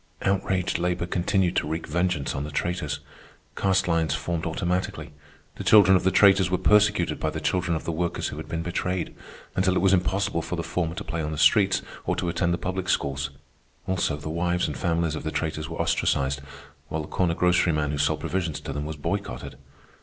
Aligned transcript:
Outraged 0.23 0.79
labor 0.79 1.05
continued 1.05 1.55
to 1.57 1.67
wreak 1.67 1.85
vengeance 1.85 2.33
on 2.33 2.43
the 2.43 2.49
traitors. 2.49 3.01
Caste 3.55 3.87
lines 3.87 4.15
formed 4.15 4.47
automatically. 4.47 5.13
The 5.57 5.63
children 5.63 5.95
of 5.95 6.03
the 6.03 6.09
traitors 6.09 6.49
were 6.49 6.57
persecuted 6.57 7.19
by 7.19 7.29
the 7.29 7.39
children 7.39 7.75
of 7.75 7.83
the 7.83 7.91
workers 7.91 8.29
who 8.29 8.37
had 8.37 8.49
been 8.49 8.63
betrayed, 8.63 9.13
until 9.55 9.75
it 9.75 9.81
was 9.81 9.93
impossible 9.93 10.41
for 10.41 10.55
the 10.55 10.63
former 10.63 10.95
to 10.95 11.03
play 11.03 11.21
on 11.21 11.31
the 11.31 11.37
streets 11.37 11.83
or 12.07 12.15
to 12.15 12.29
attend 12.29 12.51
the 12.51 12.57
public 12.57 12.89
schools. 12.89 13.29
Also, 13.85 14.17
the 14.17 14.27
wives 14.27 14.65
and 14.67 14.75
families 14.75 15.13
of 15.13 15.21
the 15.23 15.29
traitors 15.29 15.69
were 15.69 15.77
ostracized, 15.79 16.41
while 16.89 17.03
the 17.03 17.07
corner 17.07 17.35
groceryman 17.35 17.91
who 17.91 17.99
sold 17.99 18.21
provisions 18.21 18.59
to 18.61 18.73
them 18.73 18.85
was 18.87 18.95
boycotted. 18.95 19.55